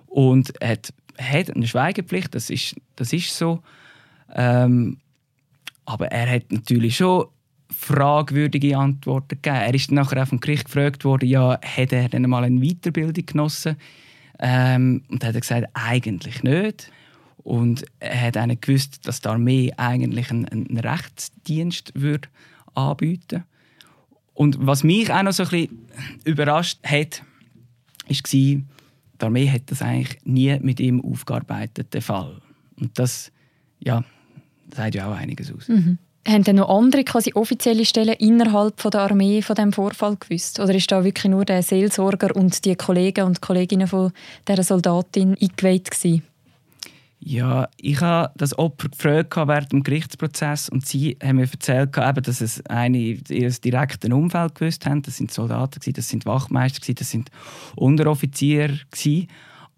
und 0.07 0.53
hat, 0.63 0.93
hat 1.17 1.55
eine 1.55 1.67
Schweigepflicht, 1.67 2.35
das 2.35 2.49
ist, 2.49 2.75
das 2.95 3.13
ist 3.13 3.35
so. 3.35 3.61
Ähm, 4.33 4.97
aber 5.85 6.07
er 6.07 6.29
hat 6.29 6.51
natürlich 6.51 6.97
schon 6.97 7.25
fragwürdige 7.69 8.77
Antworten 8.77 9.41
gegeben. 9.41 9.55
Er 9.55 9.73
ist 9.73 9.91
nachher 9.91 10.23
auch 10.23 10.27
vom 10.27 10.39
Gericht 10.39 10.65
gefragt 10.65 11.05
worden, 11.05 11.27
ja, 11.27 11.59
hat 11.61 11.91
er 11.91 12.09
denn 12.09 12.29
mal 12.29 12.43
eine 12.43 12.59
Weiterbildung 12.59 13.25
genossen? 13.25 13.77
Ähm, 14.39 15.03
und 15.09 15.23
hat 15.23 15.35
er 15.35 15.41
gesagt, 15.41 15.67
eigentlich 15.73 16.43
nicht. 16.43 16.91
Und 17.37 17.85
er 17.99 18.21
hat 18.21 18.37
auch 18.37 18.45
nicht 18.45 18.63
gewusst, 18.63 19.07
dass 19.07 19.21
die 19.21 19.29
Armee 19.29 19.71
eigentlich 19.77 20.31
einen, 20.31 20.47
einen 20.47 20.79
Rechtsdienst 20.79 21.91
würde 21.95 22.27
anbieten 22.73 23.43
Und 24.33 24.57
was 24.65 24.83
mich 24.83 25.11
auch 25.11 25.23
noch 25.23 25.31
so 25.31 25.43
ein 25.43 25.49
bisschen 25.49 25.87
überrascht 26.23 26.79
hat, 26.83 27.21
war, 28.07 28.17
die 28.33 28.63
Armee 29.19 29.49
hat 29.49 29.63
das 29.67 29.81
eigentlich 29.81 30.19
nie 30.25 30.57
mit 30.59 30.79
ihm 30.79 31.01
aufgearbeitet, 31.01 31.93
den 31.93 32.01
Fall. 32.01 32.41
Und 32.77 32.97
das, 32.99 33.31
ja, 33.79 34.03
sagt 34.73 34.95
ja 34.95 35.09
auch 35.09 35.15
einiges 35.15 35.53
aus. 35.53 35.67
Mhm. 35.67 35.97
Haben 36.27 36.43
denn 36.43 36.55
noch 36.55 36.69
andere 36.69 37.03
quasi 37.03 37.33
offizielle 37.33 37.85
Stellen 37.85 38.15
innerhalb 38.15 38.81
von 38.81 38.89
der 38.89 39.01
Armee 39.01 39.43
von 39.43 39.55
dem 39.55 39.71
Vorfall 39.71 40.17
gewusst? 40.17 40.59
Oder 40.59 40.73
ist 40.73 40.91
da 40.91 41.03
wirklich 41.03 41.29
nur 41.29 41.45
der 41.45 41.61
Seelsorger 41.61 42.35
und 42.35 42.65
die 42.65 42.75
Kollegen 42.75 43.25
und 43.25 43.41
Kolleginnen 43.41 43.87
von 43.87 44.11
dieser 44.47 44.63
Soldatin 44.63 45.37
eingeweiht 45.39 45.91
gewesen? 45.91 46.23
Ja, 47.19 47.69
ich 47.77 48.01
habe 48.01 48.31
das 48.37 48.57
Opfer 48.57 48.89
gefragt 48.89 49.35
während 49.35 49.71
dem 49.71 49.83
Gerichtsprozess 49.83 50.69
und 50.69 50.85
sie 50.85 51.17
haben 51.23 51.37
mir 51.37 51.49
erzählt, 51.51 51.95
dass 51.97 52.41
es 52.41 52.63
eine 52.67 52.97
ihr 52.97 53.49
direkten 53.49 54.13
Umfeld 54.13 54.55
gewusst 54.55 54.85
haben. 54.85 55.01
Das 55.01 55.17
sind 55.17 55.31
Soldaten, 55.31 55.79
das 55.93 56.09
sind 56.09 56.25
Wachmeister, 56.25 56.93
das 56.93 57.09
sind 57.09 57.29
Unteroffiziere. 57.75 58.79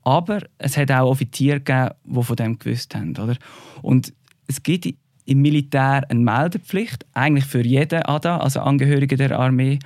Aber 0.03 0.39
es 0.57 0.77
hat 0.77 0.91
auch 0.91 1.09
Offiziere 1.09 1.61
gegeben, 1.61 1.91
die 2.03 2.23
von 2.23 2.35
dem 2.35 2.59
gewusst 2.59 2.95
haben. 2.95 3.11
Oder? 3.11 3.37
Und 3.81 4.13
es 4.47 4.63
gibt 4.63 4.87
im 5.25 5.41
Militär 5.41 6.09
eine 6.09 6.19
Meldepflicht, 6.19 7.05
eigentlich 7.13 7.45
für 7.45 7.63
jeden 7.63 8.01
ADA, 8.03 8.37
also 8.37 8.61
Angehörige 8.61 9.17
der 9.17 9.37
Armee, 9.37 9.79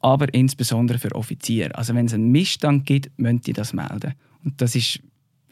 aber 0.00 0.32
insbesondere 0.32 0.98
für 0.98 1.14
Offiziere. 1.14 1.74
Also 1.74 1.94
wenn 1.94 2.06
es 2.06 2.14
einen 2.14 2.32
Missstand 2.32 2.86
gibt, 2.86 3.10
müssen 3.18 3.42
die 3.42 3.52
das 3.52 3.72
melden. 3.72 4.14
Und 4.44 4.60
das 4.60 4.74
ist, 4.74 5.00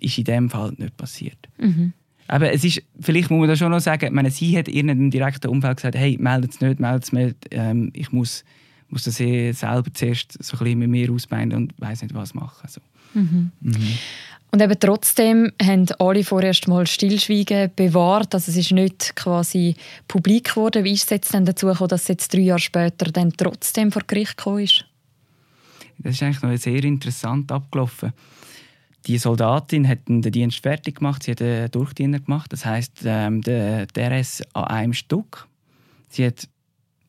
ist 0.01 0.19
in 0.19 0.25
dem 0.25 0.51
Fall 0.51 0.73
nicht 0.77 0.97
passiert. 0.97 1.49
Mhm. 1.59 1.93
Aber 2.27 2.53
es 2.53 2.65
ist, 2.65 2.83
vielleicht 3.01 3.31
muss 3.31 3.41
man 3.41 3.49
da 3.49 3.57
schon 3.57 3.73
noch 3.73 3.81
sagen, 3.81 4.15
meine, 4.15 4.31
sie 4.31 4.57
hat 4.57 4.69
ihr 4.69 4.85
im 4.85 5.11
direkten 5.11 5.49
Umfeld 5.49 5.77
gesagt, 5.77 5.97
hey, 5.97 6.17
meldet 6.19 6.53
es 6.53 6.61
nicht, 6.61 6.81
meldet 6.81 7.05
es 7.05 7.13
nicht, 7.13 7.37
ähm, 7.51 7.91
ich 7.93 8.13
muss, 8.13 8.45
muss 8.89 9.03
das 9.03 9.21
eh 9.21 9.53
selber 9.53 9.93
zuerst 9.93 10.43
so 10.43 10.57
ein 10.57 10.65
bisschen 10.65 10.79
mit 10.79 10.91
mir 10.91 11.13
ausbeinen 11.13 11.57
und 11.57 11.75
weiß 11.81 12.03
nicht, 12.03 12.15
was 12.15 12.35
machen. 12.35 12.69
So. 12.69 12.81
Mhm. 13.15 13.51
Mhm. 13.61 13.99
Und 14.53 14.61
eben 14.61 14.79
trotzdem 14.81 15.53
haben 15.63 15.87
alle 16.01 16.25
vorerst 16.25 16.67
mal 16.67 16.87
Stillschweigen 16.87 17.71
bewahrt. 17.77 18.35
Also 18.35 18.51
es 18.51 18.57
ist 18.57 18.73
nicht 18.73 19.15
quasi 19.15 19.77
publik 20.09 20.55
geworden. 20.55 20.85
Wie 20.85 20.93
ist 20.93 21.05
es 21.05 21.11
jetzt 21.11 21.33
denn 21.33 21.45
dazu 21.45 21.67
gekommen, 21.67 21.89
dass 21.89 22.03
es 22.03 22.09
jetzt 22.09 22.35
drei 22.35 22.41
Jahre 22.41 22.59
später 22.59 23.13
dann 23.13 23.33
trotzdem 23.33 23.93
vor 23.93 24.03
Gericht 24.07 24.37
gekommen 24.37 24.65
ist? 24.65 24.85
Das 25.99 26.15
ist 26.15 26.23
eigentlich 26.23 26.43
noch 26.43 26.57
sehr 26.57 26.83
interessant 26.83 27.53
abgelaufen. 27.53 28.13
Die 29.07 29.19
Soldatin 29.19 29.87
hat 29.87 30.09
den 30.09 30.21
Dienst 30.23 30.61
fertig 30.61 30.97
gemacht, 30.97 31.23
sie 31.23 31.31
hat 31.31 31.43
einen 31.43 31.71
Durchdiener 31.71 32.21
gemacht. 32.21 32.53
Das 32.53 32.67
heißt, 32.67 33.03
ähm, 33.05 33.43
der 33.43 33.87
DRS 33.87 34.43
an 34.53 34.65
einem 34.65 34.93
Stück. 34.95 35.47
Sie 36.09 36.27
hat 36.27 36.49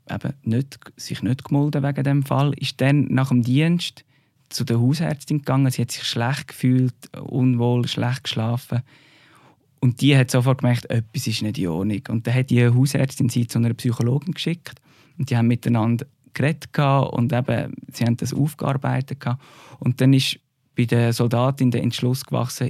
eben 0.10 0.34
nicht, 0.44 0.80
sich 0.96 1.24
nicht 1.24 1.44
gemolden 1.44 1.84
wegen 1.84 2.04
dem 2.04 2.24
Fall. 2.24 2.54
Ist 2.54 2.80
dann 2.82 3.06
nach 3.06 3.30
dem 3.30 3.42
Dienst 3.42 4.06
zu 4.54 4.64
der 4.64 4.80
Hausärztin 4.80 5.40
gegangen. 5.40 5.72
Sie 5.72 5.82
hat 5.82 5.92
sich 5.92 6.04
schlecht 6.04 6.50
gefühlt, 6.50 6.94
unwohl, 7.20 7.88
schlecht 7.88 8.26
geschlafen. 8.26 8.82
Und 9.80 10.02
die 10.02 10.16
hat 10.16 10.30
sofort 10.30 10.60
gemerkt, 10.60 10.90
etwas 10.90 11.28
ist 11.28 11.42
nicht 11.42 11.58
in 11.58 11.68
Ordnung. 11.68 12.02
Und 12.10 12.28
dann 12.28 12.34
hat 12.34 12.50
die 12.50 12.68
Hausärztin 12.68 13.30
sie 13.30 13.48
zu 13.48 13.58
einer 13.58 13.74
Psychologin 13.74 14.34
geschickt. 14.34 14.80
Und 15.18 15.30
die 15.30 15.38
haben 15.38 15.48
miteinander 15.48 16.06
geredet 16.34 16.78
und 16.78 17.34
eben, 17.34 17.74
sie 17.92 18.06
haben 18.06 18.18
das 18.18 18.34
aufgearbeitet. 18.34 19.24
Und 19.80 20.00
dann 20.00 20.14
ist 20.14 20.40
bei 20.76 20.86
der 20.86 21.14
Soldatin 21.14 21.72
der 21.72 21.84
Entschluss 21.84 22.26
gewachsen, 22.26 22.70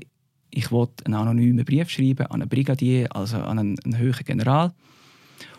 ich 0.49 0.71
wollte 0.71 1.05
einen 1.05 1.15
anonymen 1.15 1.63
Brief 1.63 1.89
schreiben 1.89 2.27
an 2.27 2.41
einen 2.41 2.49
Brigadier, 2.49 3.15
also 3.15 3.37
an 3.37 3.59
einen, 3.59 3.79
einen 3.83 3.97
höheren 3.97 4.25
General. 4.25 4.73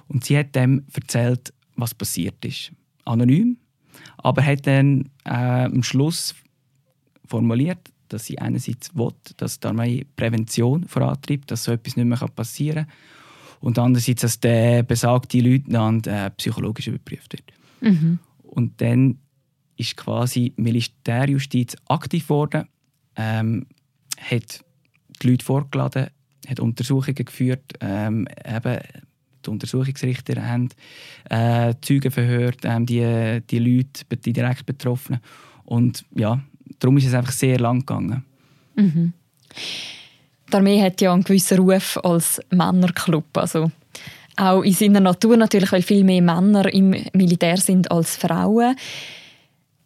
Und 0.09 0.25
sie 0.25 0.37
hat 0.37 0.55
dem 0.55 0.85
erzählt, 0.93 1.53
was 1.77 1.95
passiert 1.95 2.45
ist. 2.45 2.73
Anonym, 3.05 3.57
aber 4.19 4.45
hat 4.45 4.67
dann 4.67 5.11
äh, 5.25 5.65
am 5.65 5.83
Schluss 5.83 6.35
formuliert, 7.27 7.79
dass 8.09 8.27
sie 8.27 8.39
einerseits 8.39 8.95
will, 8.95 9.13
dass 9.37 9.61
die 9.61 9.67
Armee 9.67 10.07
Prävention 10.17 10.85
vorantreibt, 10.85 11.51
dass 11.51 11.65
so 11.65 11.73
etwas 11.73 11.97
nicht 11.97 12.07
mehr 12.07 12.19
passieren 12.19 12.87
kann. 12.87 12.95
Und 13.61 13.79
andererseits, 13.79 14.23
dass 14.23 14.41
der 14.41 14.83
besagte 14.83 15.41
Leutnant 15.41 16.07
äh, 16.07 16.31
psychologisch 16.31 16.89
überprüft 16.89 17.33
wird. 17.33 17.53
Mhm. 17.81 18.19
Und 18.43 18.81
dann 18.81 19.19
ist 19.77 19.97
quasi 19.97 20.53
Militärjustiz 20.57 21.77
aktiv 21.89 22.25
geworden, 22.25 22.69
ähm, 23.17 23.67
hat 24.19 24.65
die 25.23 25.31
Leute 25.31 25.45
vorgeladen, 25.45 26.09
hat 26.47 26.61
Untersuchungen 26.61 27.25
geführt, 27.25 27.73
ähm, 27.81 28.27
eben 28.45 28.81
die 29.47 29.51
Untersuchungsrichter 29.51 30.47
haben 30.47 30.69
äh, 31.31 31.75
Zeugen 31.81 32.11
verhört, 32.11 32.59
ähm, 32.65 32.87
die, 32.87 33.41
die 33.49 33.59
Leute, 33.59 34.05
die 34.17 34.33
direkt 34.33 34.67
Betroffenen. 34.67 35.21
Und 35.65 36.05
ja, 36.15 36.41
darum 36.79 36.97
ist 36.99 37.07
es 37.07 37.15
einfach 37.15 37.33
sehr 37.33 37.59
lang 37.59 37.81
gegangen. 37.81 38.25
Mhm. 38.77 39.13
Die 40.51 40.57
Armee 40.57 40.83
hat 40.83 41.01
ja 41.01 41.13
einen 41.13 41.25
gewissen 41.25 41.59
Ruf 41.59 41.99
als 42.03 42.41
Männerclub. 42.51 43.25
Also 43.37 43.71
auch 44.37 44.63
in 44.63 44.73
seiner 44.73 45.01
Natur 45.01 45.37
natürlich, 45.37 45.73
weil 45.73 45.83
viel 45.83 46.05
mehr 46.05 46.23
Männer 46.23 46.73
im 46.73 46.95
Militär 47.13 47.57
sind 47.57 47.91
als 47.91 48.17
Frauen 48.17 48.77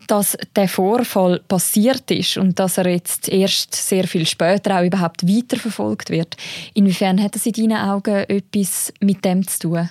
dass 0.06 0.36
der 0.54 0.68
Vorfall 0.68 1.40
passiert 1.48 2.10
ist 2.10 2.36
und 2.36 2.58
dass 2.58 2.78
er 2.78 2.88
jetzt 2.88 3.28
erst 3.28 3.74
sehr 3.74 4.06
viel 4.06 4.26
später 4.26 4.78
auch 4.78 4.84
überhaupt 4.84 5.26
weiterverfolgt 5.26 6.10
wird. 6.10 6.36
Inwiefern 6.74 7.22
hat 7.22 7.34
das 7.34 7.46
in 7.46 7.52
deinen 7.52 7.78
Augen 7.78 8.14
etwas 8.28 8.92
mit 9.00 9.24
dem 9.24 9.46
zu 9.46 9.58
tun? 9.60 9.90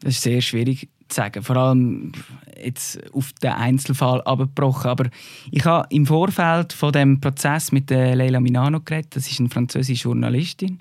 Das 0.00 0.14
ist 0.14 0.22
sehr 0.22 0.40
schwierig 0.40 0.88
zu 1.08 1.16
sagen. 1.16 1.42
Vor 1.42 1.56
allem 1.56 2.12
jetzt 2.62 2.98
auf 3.12 3.32
den 3.42 3.52
Einzelfall 3.52 4.22
abgebrochen. 4.22 4.90
Aber 4.90 5.08
ich 5.50 5.64
habe 5.64 5.86
im 5.90 6.06
Vorfeld 6.06 6.72
von 6.72 6.92
dem 6.92 7.20
Prozess 7.20 7.72
mit 7.72 7.90
Leila 7.90 8.40
Minano 8.40 8.80
geredet. 8.80 9.16
Das 9.16 9.30
ist 9.30 9.40
eine 9.40 9.48
französische 9.48 10.04
Journalistin. 10.04 10.80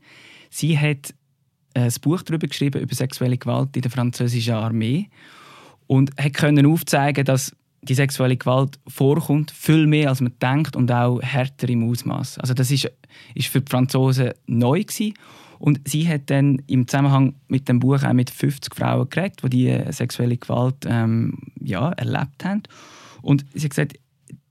Sie 0.50 0.78
hat 0.78 1.14
ein 1.74 1.92
Buch 2.02 2.22
darüber 2.22 2.48
geschrieben 2.48 2.82
über 2.82 2.94
sexuelle 2.94 3.38
Gewalt 3.38 3.76
in 3.76 3.82
der 3.82 3.92
französischen 3.92 4.54
Armee 4.54 5.10
und 5.88 6.12
hat 6.20 6.34
können 6.34 6.66
aufzeigen, 6.66 7.26
dass 7.26 7.56
die 7.84 7.94
sexuelle 7.94 8.38
Gewalt 8.38 8.80
vorkommt, 8.88 9.52
viel 9.52 9.88
mehr 9.88 10.10
als 10.10 10.22
man 10.22 10.34
denkt 10.42 10.75
und 10.75 10.92
auch 10.92 11.22
härter 11.22 11.70
im 11.70 11.90
Ausmaß. 11.90 12.40
Also 12.40 12.54
das 12.54 12.72
ist, 12.72 12.90
ist 13.36 13.48
für 13.48 13.62
die 13.62 13.70
Franzosen 13.70 14.32
neu 14.48 14.82
gewesen. 14.82 15.13
und 15.60 15.82
sie 15.86 16.08
hat 16.08 16.30
dann 16.30 16.62
im 16.68 16.88
Zusammenhang 16.88 17.36
mit 17.48 17.68
dem 17.68 17.80
Buch 17.80 18.04
auch 18.04 18.13
mit 18.13 18.30
50 18.30 18.74
Frauen 18.74 19.10
geredet, 19.10 19.42
die 19.48 19.80
sexuelle 19.92 20.38
Gewalt 20.38 20.86
ähm, 20.86 21.38
ja, 21.62 21.92
erlebt 21.92 22.44
haben 22.44 22.63
und 23.22 23.46
sie 23.54 23.66
hat 23.66 23.70
gesagt, 23.70 23.94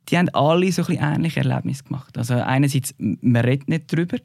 die 0.09 0.19
haben 0.19 0.29
alle 0.31 0.71
so 0.73 0.85
ein 0.87 0.99
ähnliche 1.01 1.41
Erlebnisse 1.41 1.85
gemacht. 1.85 2.19
Also 2.19 2.35
einerseits 2.35 2.95
man 2.99 3.45
redet 3.45 3.69
nicht 3.69 3.93
darüber 3.93 4.19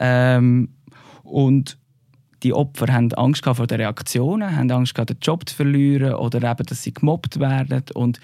ähm, 0.00 0.70
und 1.22 1.78
die 2.42 2.52
Opfer 2.52 2.92
haben 2.92 3.12
Angst 3.14 3.44
vor 3.44 3.66
den 3.66 3.80
Reaktionen, 3.80 4.56
haben 4.56 4.70
Angst 4.70 4.94
gehabt, 4.94 5.10
den 5.10 5.18
Job 5.20 5.48
zu 5.48 5.54
verlieren 5.54 6.14
oder 6.14 6.42
eben, 6.48 6.66
dass 6.66 6.82
sie 6.82 6.94
gemobbt 6.94 7.40
werden. 7.40 7.82
Und 7.94 8.20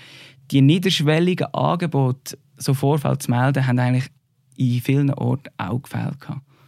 die 0.51 0.61
niederschwelligen 0.61 1.53
Angebote, 1.53 2.39
so 2.57 2.75
Vorfälle 2.75 3.19
zu 3.19 3.31
melden, 3.31 3.67
haben 3.67 3.79
eigentlich 3.79 4.09
in 4.57 4.81
vielen 4.81 5.13
Orten 5.13 5.51
auch 5.59 5.83
gefehlt. 5.83 6.17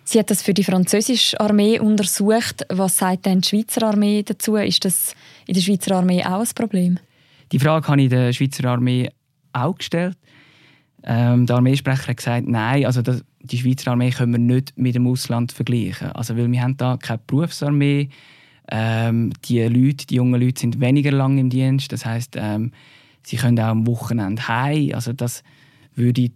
Sie 0.05 0.19
hat 0.19 0.31
das 0.31 0.43
für 0.43 0.55
die 0.55 0.65
französische 0.65 1.41
Armee 1.41 1.79
untersucht. 1.81 2.65
Was 2.69 2.97
sagt 2.97 3.27
denn 3.27 3.41
die 3.41 3.49
Schweizer 3.49 3.87
Armee 3.87 4.23
dazu? 4.23 4.57
Ist 4.57 4.85
das 4.85 5.15
in 5.47 5.55
der 5.55 5.61
Schweizer 5.61 5.97
Armee 5.97 6.25
auch 6.25 6.41
ein 6.41 6.49
Problem? 6.55 6.99
Die 7.53 7.59
Frage 7.59 7.87
habe 7.89 8.03
ich 8.03 8.09
der 8.09 8.33
Schweizer 8.33 8.65
Armee 8.69 9.11
auch 9.53 9.77
gestellt. 9.77 10.17
Ähm, 11.03 11.47
der 11.47 11.57
Armeesprecher 11.57 12.09
hat 12.09 12.17
gesagt, 12.17 12.49
nein, 12.49 12.85
also 12.85 13.03
das, 13.03 13.25
die 13.47 13.59
Schweizer 13.59 13.93
Armee 13.93 14.11
können 14.11 14.33
wir 14.33 14.39
nicht 14.39 14.77
mit 14.77 14.95
dem 14.95 15.07
Ausland 15.07 15.53
vergleichen. 15.53 16.13
Also, 16.13 16.37
weil 16.37 16.51
wir 16.51 16.63
haben 16.63 16.77
da 16.77 16.97
keine 16.97 17.21
Berufsarmee. 17.27 18.09
Ähm, 18.71 19.33
die 19.45 19.63
Leute, 19.63 20.07
die 20.07 20.17
jungen 20.17 20.41
Leute 20.41 20.61
sind 20.61 20.81
weniger 20.81 21.13
lang 21.13 21.39
im 21.39 21.51
Dienst. 21.51 21.93
Das 21.93 22.05
heißt, 22.05 22.37
ähm, 22.37 22.73
sie 23.23 23.37
können 23.37 23.59
auch 23.61 23.67
am 23.67 23.87
Wochenende 23.87 24.47
heim. 24.49 24.91
Also 24.95 25.13
das 25.13 25.43
würde 25.95 26.13
die 26.15 26.33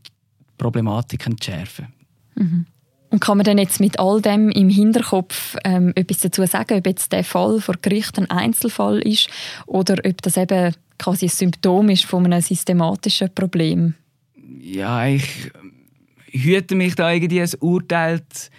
Problematik 0.59 1.27
entschärfen. 1.27 1.89
Mhm. 2.37 2.67
Und 3.11 3.21
kann 3.21 3.39
man 3.39 3.45
denn 3.45 3.59
jetzt 3.59 3.81
mit 3.81 3.99
all 3.99 4.23
dem 4.23 4.51
im 4.51 4.69
Hinterkopf 4.69 5.57
ähm, 5.65 5.93
etwas 5.97 6.21
dazu 6.21 6.47
sagen, 6.47 6.79
ob 6.79 6.87
jetzt 6.87 7.11
der 7.11 7.25
Fall 7.25 7.61
vor 7.61 7.75
Gericht 7.83 8.17
ein 8.19 8.31
Einzelfall 8.31 9.01
ist 9.01 9.29
oder 9.67 9.97
ob 10.05 10.23
das 10.23 10.37
eben 10.37 10.73
quasi 10.97 11.27
ein 11.27 11.31
Symptom 11.31 11.89
ist 11.89 12.05
von 12.05 12.25
einem 12.25 12.41
systematischen 12.41 13.35
Problem? 13.35 13.95
ja, 14.61 15.07
ich 15.07 15.51
hüte 16.31 16.75
mich 16.75 16.95
da 16.95 17.11
irgendwie 17.11 17.43
ein 17.43 17.51
Urteil 17.61 18.23
zu 18.29 18.51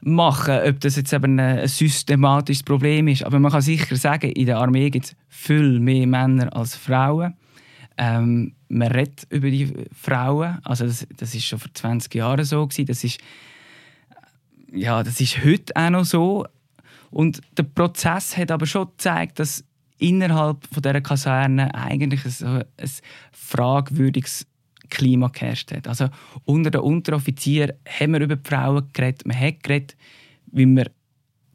machen, 0.00 0.58
ob 0.66 0.80
das 0.80 0.96
jetzt 0.96 1.12
eben 1.12 1.38
ein 1.40 1.66
systematisches 1.66 2.62
Problem 2.62 3.08
ist. 3.08 3.24
Aber 3.24 3.38
man 3.38 3.50
kann 3.50 3.62
sicher 3.62 3.96
sagen, 3.96 4.30
in 4.30 4.46
der 4.46 4.58
Armee 4.58 4.90
gibt 4.90 5.06
es 5.06 5.16
viel 5.28 5.80
mehr 5.80 6.06
Männer 6.06 6.54
als 6.54 6.76
Frauen. 6.76 7.34
Ähm, 7.96 8.54
man 8.68 8.88
redet 8.88 9.26
über 9.30 9.50
die 9.50 9.72
Frauen. 9.92 10.58
Also 10.64 10.86
das, 10.86 11.06
das 11.16 11.34
ist 11.34 11.44
schon 11.44 11.58
vor 11.58 11.72
20 11.72 12.14
Jahren 12.14 12.44
so 12.44 12.66
gewesen. 12.66 12.86
Das 12.86 13.04
ist 13.04 13.20
ja, 14.74 15.02
das 15.02 15.20
ist 15.20 15.44
heute 15.44 15.74
auch 15.76 15.90
noch 15.90 16.04
so. 16.04 16.46
Und 17.10 17.40
der 17.56 17.62
Prozess 17.62 18.36
hat 18.36 18.50
aber 18.50 18.66
schon 18.66 18.88
gezeigt, 18.88 19.38
dass 19.38 19.64
innerhalb 19.98 20.66
von 20.66 20.82
dieser 20.82 21.00
Kaserne 21.00 21.72
eigentlich 21.74 22.24
ein, 22.24 22.64
ein 22.76 22.90
fragwürdiges 23.32 24.46
Klima 24.90 25.28
geherrscht 25.28 25.72
hat. 25.72 25.88
Also 25.88 26.08
unter 26.44 26.70
den 26.70 26.80
Unteroffizieren 26.80 27.76
haben 27.86 28.12
wir 28.12 28.20
über 28.20 28.36
die 28.36 28.48
Frauen 28.48 28.88
geredet. 28.92 29.26
Man 29.26 29.38
hat 29.38 29.62
geredet, 29.62 29.96
wie 30.46 30.66
man 30.66 30.88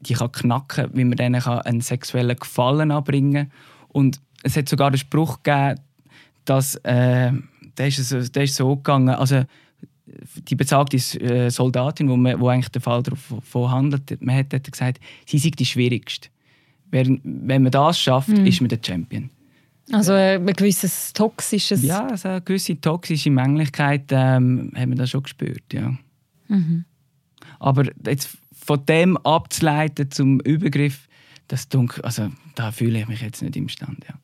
die 0.00 0.14
kann 0.14 0.32
knacken 0.32 0.86
kann, 0.86 0.96
wie 0.96 1.04
man 1.04 1.16
denen 1.16 1.42
einen 1.42 1.80
sexuellen 1.80 2.36
Gefallen 2.36 2.90
anbringen 2.90 3.48
kann. 3.48 3.58
Und 3.88 4.20
es 4.42 4.56
hat 4.56 4.68
sogar 4.68 4.88
einen 4.88 4.98
Spruch 4.98 5.42
gegeben, 5.42 5.80
dass 6.44 6.76
äh, 6.76 7.32
der, 7.76 7.86
ist 7.86 8.08
so, 8.08 8.20
der 8.20 8.44
ist 8.44 8.56
so 8.56 8.76
gegangen, 8.76 9.10
also 9.10 9.44
die 10.48 10.56
bezahlte 10.56 10.96
äh, 10.96 11.50
Soldatin, 11.50 12.08
wo, 12.08 12.16
man, 12.16 12.40
wo 12.40 12.48
eigentlich 12.48 12.70
der 12.70 12.80
Fall 12.80 13.02
davon 13.02 13.70
handelt, 13.70 14.20
man 14.20 14.36
hat 14.36 14.50
gesagt, 14.50 15.00
sie 15.26 15.38
sei 15.38 15.50
die 15.50 15.66
schwierigste. 15.66 16.28
Wenn, 16.90 17.20
wenn 17.22 17.62
man 17.62 17.70
das 17.70 18.00
schafft, 18.00 18.30
mm. 18.30 18.46
ist 18.46 18.60
man 18.60 18.68
der 18.68 18.80
Champion. 18.84 19.30
Also 19.92 20.12
ein 20.12 20.46
gewisses 20.46 21.12
toxisches... 21.12 21.82
Ja, 21.82 22.06
also 22.06 22.28
eine 22.28 22.40
gewisse 22.42 22.80
toxische 22.80 23.30
Männlichkeit 23.30 24.04
ähm, 24.10 24.72
haben 24.76 24.90
wir 24.90 24.96
da 24.96 25.06
schon 25.06 25.22
gespürt, 25.22 25.72
ja. 25.72 25.94
Mhm. 26.48 26.84
Aber 27.58 27.84
jetzt 28.06 28.30
von 28.52 28.84
dem 28.86 29.16
abzuleiten 29.18 30.10
zum 30.10 30.40
Übergriff, 30.40 31.08
das 31.48 31.68
dunkel, 31.68 32.04
also 32.04 32.30
da 32.54 32.70
fühle 32.72 33.00
ich 33.00 33.08
mich 33.08 33.20
jetzt 33.20 33.42
nicht 33.42 33.56
imstande, 33.56 34.06
ja. 34.08 34.14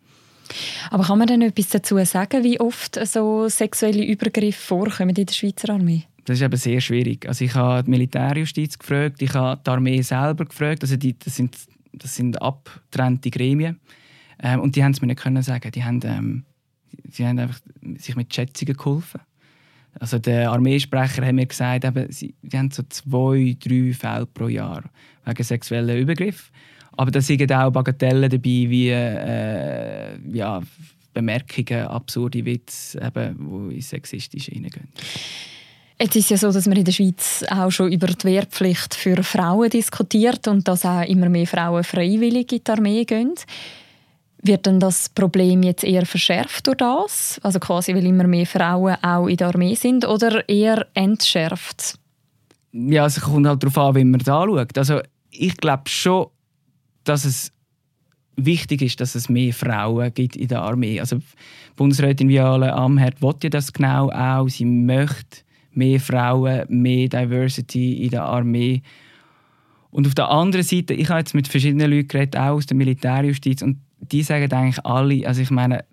Aber 0.90 1.04
kann 1.04 1.18
man 1.18 1.26
denn 1.26 1.42
etwas 1.42 1.68
dazu 1.68 2.02
sagen, 2.04 2.44
wie 2.44 2.60
oft 2.60 2.98
so 3.06 3.48
sexuelle 3.48 4.04
Übergriffe 4.04 4.60
vorkommen 4.60 5.14
in 5.16 5.26
der 5.26 5.32
Schweizer 5.32 5.70
Armee? 5.70 6.04
Das 6.24 6.38
ist 6.38 6.42
eben 6.42 6.56
sehr 6.56 6.80
schwierig. 6.80 7.26
Also 7.28 7.44
ich 7.44 7.54
habe 7.54 7.84
die 7.84 7.90
Militärjustiz 7.90 8.78
gefragt, 8.78 9.22
ich 9.22 9.32
habe 9.34 9.60
die 9.64 9.70
Armee 9.70 10.02
selber 10.02 10.44
gefragt. 10.44 10.82
Also 10.82 10.96
die, 10.96 11.16
das, 11.18 11.36
sind, 11.36 11.56
das 11.92 12.16
sind 12.16 12.40
abgetrennte 12.42 13.30
Gremien. 13.30 13.78
Ähm, 14.42 14.60
und 14.60 14.76
die 14.76 14.84
haben 14.84 14.92
es 14.92 15.00
mir 15.00 15.06
nicht 15.08 15.20
können 15.20 15.42
sagen. 15.42 15.70
Die 15.72 15.84
haben, 15.84 16.00
ähm, 16.04 16.44
die 16.92 17.26
haben 17.26 17.38
einfach 17.38 17.60
sich 17.98 18.16
mit 18.16 18.34
Schätzungen 18.34 18.76
geholfen. 18.76 19.20
Also 19.98 20.18
der 20.18 20.50
Armeesprecher 20.50 21.24
hat 21.24 21.34
mir 21.34 21.46
gesagt, 21.46 21.84
eben, 21.84 22.12
sie, 22.12 22.34
die 22.42 22.58
haben 22.58 22.70
so 22.70 22.82
zwei, 22.88 23.56
drei 23.58 23.92
Fälle 23.94 24.26
pro 24.26 24.48
Jahr 24.48 24.84
wegen 25.24 25.42
sexueller 25.42 25.96
Übergriff. 25.96 26.50
Aber 26.92 27.10
da 27.10 27.20
sind 27.20 27.50
auch 27.52 27.70
Bagatellen 27.70 28.30
dabei, 28.30 28.40
wie 28.42 28.88
äh, 28.88 30.18
ja, 30.32 30.62
Bemerkungen, 31.12 31.86
absurde 31.86 32.44
Witze, 32.44 33.12
die 33.14 33.74
in 33.74 33.80
sexistisch 33.80 34.46
hineingehen. 34.46 34.88
Es 35.98 36.14
ist 36.14 36.28
ja 36.28 36.36
so, 36.36 36.52
dass 36.52 36.66
man 36.66 36.76
in 36.76 36.84
der 36.84 36.92
Schweiz 36.92 37.44
auch 37.48 37.70
schon 37.70 37.90
über 37.90 38.08
die 38.08 38.24
Wehrpflicht 38.24 38.94
für 38.94 39.22
Frauen 39.22 39.70
diskutiert 39.70 40.46
und 40.46 40.68
dass 40.68 40.84
auch 40.84 41.02
immer 41.02 41.30
mehr 41.30 41.46
Frauen 41.46 41.84
freiwillig 41.84 42.52
in 42.52 42.60
die 42.66 42.70
Armee 42.70 43.04
gehen. 43.04 43.32
Wird 44.42 44.66
denn 44.66 44.78
das 44.78 45.08
Problem 45.08 45.62
jetzt 45.62 45.82
eher 45.82 46.06
verschärft 46.06 46.66
durch 46.66 46.76
das? 46.76 47.40
Also 47.42 47.58
quasi, 47.58 47.94
weil 47.94 48.06
immer 48.06 48.26
mehr 48.26 48.46
Frauen 48.46 48.96
auch 49.02 49.26
in 49.26 49.36
der 49.36 49.48
Armee 49.48 49.74
sind 49.74 50.06
oder 50.06 50.48
eher 50.48 50.86
entschärft? 50.94 51.98
Ja, 52.72 53.06
es 53.06 53.20
kommt 53.20 53.46
halt 53.46 53.62
darauf 53.62 53.78
an, 53.78 53.94
wie 53.94 54.04
man 54.04 54.20
es 54.20 54.28
anschaut. 54.28 54.76
Also 54.76 55.00
ich 55.30 55.56
glaube 55.56 55.88
schon, 55.88 56.26
dass 57.04 57.24
es 57.24 57.52
wichtig 58.36 58.82
ist, 58.82 59.00
dass 59.00 59.14
es 59.14 59.28
mehr 59.28 59.52
Frauen 59.52 60.12
gibt 60.12 60.36
in 60.36 60.48
der 60.48 60.62
Armee. 60.62 61.00
Also 61.00 61.18
Bundesrätin 61.74 62.28
Viola 62.28 62.74
Amherd 62.74 63.22
will 63.22 63.34
ja 63.42 63.50
das 63.50 63.72
genau 63.72 64.10
auch. 64.10 64.48
Sie 64.48 64.66
möchte 64.66 65.38
mehr 65.72 66.00
Frauen, 66.00 66.64
mehr 66.68 67.08
Diversity 67.08 68.04
in 68.04 68.10
der 68.10 68.24
Armee. 68.24 68.82
Und 69.90 70.06
auf 70.06 70.14
der 70.14 70.28
anderen 70.30 70.64
Seite, 70.64 70.92
ich 70.92 71.08
habe 71.08 71.20
jetzt 71.20 71.34
mit 71.34 71.48
verschiedenen 71.48 71.90
Leuten 71.90 72.08
geredet, 72.08 72.36
auch 72.36 72.56
aus 72.56 72.66
der 72.66 72.76
Militärjustiz, 72.76 73.62
und 73.62 73.78
die 73.98 74.22
sagen 74.22 74.52
eigentlich 74.52 74.84
alle, 74.84 75.26
also 75.26 75.40
ich 75.40 75.50
meine, 75.50 75.84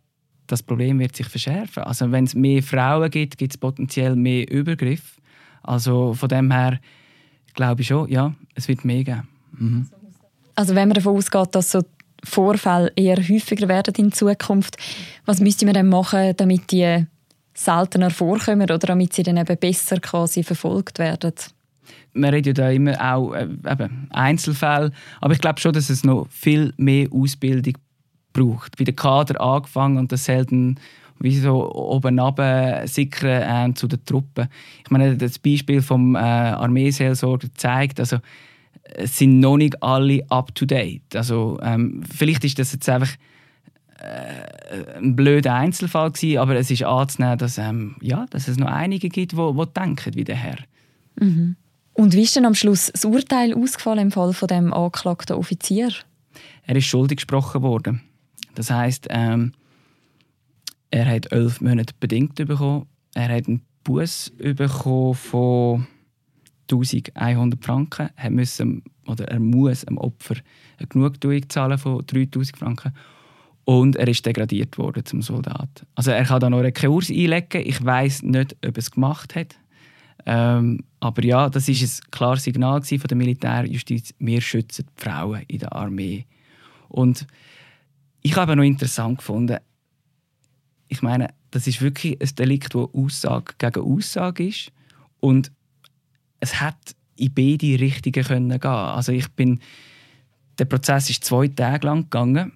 das 0.48 0.62
Problem 0.62 1.00
wird 1.00 1.16
sich 1.16 1.28
verschärfen. 1.28 1.84
Also 1.84 2.12
wenn 2.12 2.26
es 2.26 2.36
mehr 2.36 2.62
Frauen 2.62 3.10
gibt, 3.10 3.38
gibt 3.38 3.54
es 3.54 3.58
potenziell 3.58 4.16
mehr 4.16 4.50
Übergriff. 4.52 5.18
Also 5.64 6.14
von 6.14 6.30
dem 6.30 6.52
her 6.52 6.80
glaube 7.54 7.82
ich 7.82 7.88
schon, 7.88 8.10
ja, 8.10 8.34
es 8.56 8.68
wird 8.68 8.84
mehr 8.84 9.04
geben. 9.04 9.28
Mhm. 9.58 9.90
Also 10.56 10.76
wenn 10.76 10.88
man 10.88 10.96
davon 10.96 11.18
ausgeht, 11.18 11.56
dass 11.56 11.72
so 11.72 11.82
Vorfälle 12.24 12.92
eher 12.96 13.18
häufiger 13.18 13.68
werden 13.68 13.94
in 13.96 14.12
Zukunft, 14.12 14.78
was 15.26 15.40
müsste 15.40 15.66
man 15.66 15.74
dann 15.74 15.90
machen, 15.90 16.34
damit 16.38 16.72
die 16.72 17.06
seltener 17.54 18.10
vorkommen 18.10 18.64
oder 18.64 18.80
damit 18.80 19.14
sie 19.14 19.24
dann 19.24 19.38
eben 19.38 19.58
besser 19.58 20.00
quasi 20.00 20.44
verfolgt 20.44 21.00
werden? 21.00 21.34
Man 22.14 22.30
redet 22.30 22.58
ja 22.58 22.66
da 22.66 22.72
immer 22.72 22.94
auch 23.14 23.34
äh, 23.34 23.44
eben 23.44 24.08
Einzelfälle, 24.12 24.92
aber 25.20 25.34
ich 25.34 25.42
glaube 25.42 25.60
schon, 25.60 25.74
dass 25.74 25.90
es 25.90 26.04
noch 26.04 26.28
viel 26.30 26.74
mehr 26.78 27.08
Ausbildung 27.12 27.74
braucht. 28.34 28.78
Bei 28.78 28.84
den 28.84 28.96
Kader 28.96 29.40
angefangen 29.40 29.98
und 29.98 30.12
das 30.12 30.26
selten 30.26 30.80
wie 31.20 31.40
so 31.40 31.74
oben 31.74 32.20
sickern 32.86 33.72
äh, 33.72 33.74
zu 33.74 33.88
den 33.88 34.04
Truppen. 34.04 34.48
Ich 34.84 34.92
meine, 34.92 35.16
das 35.16 35.40
Beispiel 35.40 35.82
vom 35.82 36.16
äh, 36.16 36.20
Armeeseelsorger 36.20 37.48
zeigt, 37.56 38.00
also 38.00 38.18
es 38.96 39.18
sind 39.18 39.40
noch 39.40 39.58
nicht 39.58 39.82
alle 39.82 40.26
up 40.30 40.54
to 40.54 40.66
date. 40.66 41.16
Also 41.16 41.60
ähm, 41.64 42.04
vielleicht 42.04 42.44
ist 42.44 42.60
das 42.60 42.74
jetzt 42.74 42.90
einfach 42.90 43.14
äh, 44.00 44.98
ein 44.98 45.16
blöder 45.16 45.54
Einzelfall 45.54 46.12
gewesen, 46.12 46.40
aber 46.40 46.56
es 46.56 46.70
ist 46.70 46.84
anzunehmen, 46.84 47.38
dass, 47.38 47.58
ähm, 47.58 47.96
ja, 48.02 48.26
dass 48.30 48.50
es 48.50 48.58
noch 48.58 48.68
einige 48.68 49.10
gibt, 49.10 49.32
die, 49.32 49.38
die 49.38 49.66
denken 49.76 50.16
wie 50.16 50.24
der 50.26 50.36
Herr. 50.36 50.58
Mhm. 51.20 51.56
Und 51.94 52.14
wie 52.14 52.24
ist 52.24 52.36
denn 52.36 52.46
am 52.46 52.56
Schluss 52.56 52.92
das 52.92 53.06
Urteil 53.06 53.54
ausgefallen 53.54 54.00
im 54.00 54.12
Fall 54.12 54.34
von 54.34 54.48
dem 54.48 54.74
angeklagten 54.74 55.38
Offizier? 55.38 55.90
Er 56.66 56.76
ist 56.76 56.86
schuldig 56.86 57.18
gesprochen 57.18 57.62
worden. 57.62 58.02
Das 58.56 58.70
heißt, 58.70 59.08
ähm, 59.10 59.54
er 60.92 61.06
hat 61.08 61.32
elf 61.32 61.62
Monate 61.62 61.94
bedingt 62.00 62.36
bekommen. 62.36 62.86
Er 63.16 63.36
hat 63.36 63.48
einen 63.48 63.62
Bus 63.84 64.32
bekommen 64.38 65.16
von 65.16 65.88
1100 66.72 67.64
Franken. 67.64 68.10
Er, 68.16 68.30
müssen, 68.30 68.84
oder 69.08 69.28
er 69.28 69.40
muss 69.40 69.82
dem 69.82 69.98
Opfer 69.98 70.36
eine 70.78 70.88
Genugtuung 70.88 71.50
zahlen 71.50 71.78
von 71.78 72.06
3000 72.06 72.58
Franken. 72.58 72.94
Und 73.66 73.96
er 73.96 74.08
ist 74.08 74.26
degradiert 74.26 74.78
worden 74.78 75.06
zum 75.06 75.22
Soldat. 75.22 75.86
Also 75.96 76.12
er 76.12 76.26
kann 76.26 76.42
da 76.42 76.50
noch 76.50 76.60
einen 76.60 76.74
Kurs 76.74 77.10
einlegen. 77.10 77.66
Ich 77.66 77.84
weiß 77.84 78.24
nicht, 78.24 78.56
ob 78.56 78.76
er 78.76 78.78
es 78.78 78.92
gemacht 78.92 79.36
hat. 79.36 79.56
Ähm, 80.26 80.84
aber 81.00 81.24
ja, 81.24 81.50
das 81.50 81.68
ist 81.70 81.82
ein 81.82 82.12
klares 82.12 82.44
Signal 82.44 82.82
von 82.82 83.00
der 83.00 83.18
Militärjustiz. 83.18 84.14
Wir 84.20 84.42
schützen 84.42 84.86
die 84.98 85.04
Frauen 85.04 85.44
in 85.48 85.60
der 85.60 85.74
Armee. 85.74 86.26
Und 86.90 87.26
ich 88.24 88.36
habe 88.36 88.56
noch 88.56 88.64
interessant 88.64 89.20
gefunden, 89.20 89.58
ich 90.88 91.02
meine, 91.02 91.30
das 91.52 91.68
ist 91.68 91.82
wirklich 91.82 92.20
ein 92.22 92.36
Delikt, 92.36 92.74
das 92.74 92.90
Aussage 92.94 93.54
gegen 93.58 93.82
Aussage 93.82 94.48
ist. 94.48 94.72
Und 95.20 95.52
es 96.40 96.60
hat 96.60 96.78
in 97.16 97.34
beide 97.34 97.80
Richtungen 97.80 98.26
können 98.26 98.60
gehen. 98.60 98.72
Also 98.72 99.12
ich 99.12 99.30
bin, 99.30 99.60
der 100.58 100.66
Prozess 100.66 101.10
ist 101.10 101.24
zwei 101.24 101.48
Tage 101.48 101.86
lang 101.86 102.04
gegangen 102.04 102.54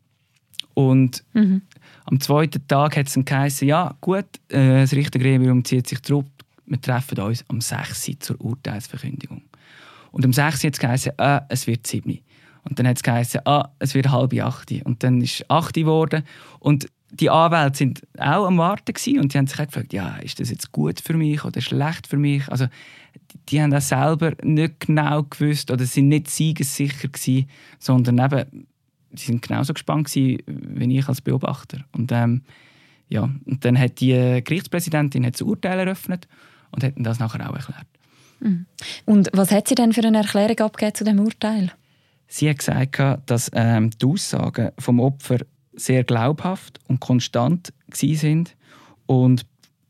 und 0.74 1.24
mhm. 1.34 1.62
am 2.06 2.20
zweiten 2.20 2.68
Tag 2.68 2.98
hat 2.98 3.08
es 3.08 3.14
dann 3.14 3.26
geheißen, 3.26 3.68
ja 3.68 3.96
gut, 4.02 4.26
äh, 4.50 4.82
das 4.82 4.94
Richtergremium 4.94 5.66
zieht 5.66 5.88
sich 5.88 6.02
zurück, 6.02 6.28
wir 6.66 6.82
treffen 6.82 7.20
uns 7.20 7.44
am 7.48 7.62
6. 7.62 8.12
zur 8.20 8.40
Urteilsverkündigung. 8.42 9.42
Und 10.12 10.26
am 10.26 10.34
6. 10.34 10.64
hat 10.66 10.74
es 10.74 10.80
geheißen, 10.80 11.14
äh, 11.18 11.42
es 11.50 11.66
wird 11.66 11.88
7. 11.88 12.20
Und 12.70 12.80
dann 12.80 12.88
hat 12.88 12.98
es 12.98 13.04
geheißen, 13.04 13.42
ah, 13.46 13.70
es 13.80 13.94
wird 13.94 14.12
halb 14.12 14.34
acht. 14.42 14.72
Und 14.84 15.04
dann 15.04 15.22
ist 15.22 15.50
acht 15.50 15.74
geworden. 15.74 16.24
Und 16.60 16.88
die 17.12 17.30
Anwälte 17.30 17.78
sind 17.78 18.02
auch 18.18 18.46
am 18.46 18.58
Warten 18.58 18.94
und 19.20 19.34
die 19.34 19.38
haben 19.38 19.48
sich 19.48 19.60
auch 19.60 19.66
gefragt, 19.66 19.94
ja, 19.94 20.18
ist 20.18 20.40
das 20.40 20.50
jetzt 20.50 20.72
gut 20.72 21.00
für 21.00 21.14
mich 21.14 21.46
oder 21.46 21.62
schlecht 21.62 22.08
für 22.08 22.18
mich? 22.18 22.48
Also 22.50 22.66
die, 23.32 23.38
die 23.50 23.62
haben 23.62 23.74
auch 23.74 23.82
selber 23.82 24.34
nicht 24.44 24.82
genau 24.82 25.24
gewusst 25.24 25.72
oder 25.72 25.86
sind 25.86 26.10
nicht 26.10 26.30
siegessicher 26.30 27.08
gewesen, 27.08 27.50
sondern 27.80 28.20
eben, 28.20 28.68
sie 29.14 29.28
sind 29.28 29.42
genauso 29.42 29.74
gespannt 29.74 30.08
gewesen, 30.08 30.44
wie 30.48 30.98
ich 30.98 31.08
als 31.08 31.22
Beobachter. 31.22 31.80
Und 31.94 32.12
ähm, 32.12 32.42
ja, 33.10 33.30
und 33.46 33.64
dann 33.64 33.80
hat 33.80 34.02
die 34.02 34.42
Gerichtspräsidentin 34.44 35.26
hat 35.26 35.36
das 35.36 35.42
Urteil 35.42 35.80
eröffnet 35.80 36.28
und 36.72 36.84
hat 36.84 36.94
das 36.98 37.20
nachher 37.20 37.50
auch 37.50 37.56
erklärt. 37.56 37.88
Mhm. 38.42 38.66
Und 39.06 39.30
was 39.32 39.52
hat 39.52 39.70
sie 39.70 39.76
denn 39.76 39.94
für 39.94 40.06
eine 40.06 40.18
Erklärung 40.18 40.60
abgegeben 40.60 40.96
zu 40.96 41.04
dem 41.06 41.20
Urteil? 41.20 41.72
Sie 42.28 42.50
hat 42.50 42.60
gesagt, 42.60 43.30
dass 43.30 43.50
ähm, 43.54 43.90
die 43.92 44.06
Aussagen 44.06 44.72
vom 44.78 45.00
Opfer 45.00 45.40
sehr 45.74 46.04
glaubhaft 46.04 46.80
und 46.88 47.00
konstant 47.00 47.74
sind 47.94 48.56
und 49.06 49.46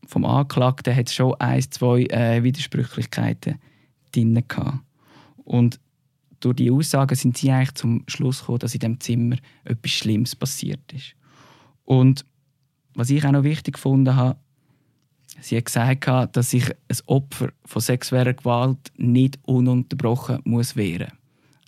vom 0.05 0.25
Anklagten 0.25 0.95
hat 0.95 1.07
es 1.07 1.15
schon 1.15 1.35
ein, 1.35 1.61
zwei 1.61 2.03
äh, 2.03 2.43
Widersprüchlichkeiten 2.43 3.59
drin 4.11 4.43
gehabt. 4.47 4.79
Und 5.43 5.79
durch 6.39 6.55
die 6.55 6.71
Aussagen 6.71 7.15
sind 7.15 7.37
sie 7.37 7.51
eigentlich 7.51 7.73
zum 7.73 8.03
Schluss 8.07 8.39
gekommen, 8.39 8.59
dass 8.59 8.73
in 8.73 8.79
dem 8.79 8.99
Zimmer 8.99 9.37
etwas 9.65 9.91
Schlimmes 9.91 10.35
passiert 10.35 10.93
ist. 10.93 11.15
Und 11.83 12.25
was 12.93 13.09
ich 13.09 13.25
auch 13.25 13.31
noch 13.31 13.43
wichtig 13.43 13.75
gefunden 13.75 14.15
habe, 14.15 14.37
sie 15.41 15.57
hat 15.57 15.65
gesagt, 15.65 16.35
dass 16.35 16.51
sich 16.51 16.69
ein 16.69 16.97
Opfer 17.05 17.49
von 17.65 17.81
sexueller 17.81 18.33
Gewalt 18.33 18.91
nicht 18.97 19.39
ununterbrochen 19.43 20.39
muss 20.43 20.75
wehren. 20.75 21.11